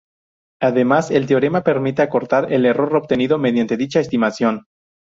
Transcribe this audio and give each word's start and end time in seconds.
Además 0.59 1.11
el 1.11 1.27
teorema 1.27 1.61
permite 1.63 2.01
acotar 2.01 2.51
el 2.51 2.65
error 2.65 2.95
obtenido 2.95 3.37
mediante 3.37 3.77
dicha 3.77 3.99
estimación. 3.99 4.65